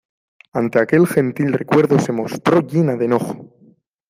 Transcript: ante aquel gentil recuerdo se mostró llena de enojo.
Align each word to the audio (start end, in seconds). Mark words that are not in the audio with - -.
ante 0.53 0.79
aquel 0.79 1.05
gentil 1.05 1.53
recuerdo 1.53 1.99
se 1.99 2.11
mostró 2.11 2.61
llena 2.61 2.95
de 2.95 3.05
enojo. 3.05 3.53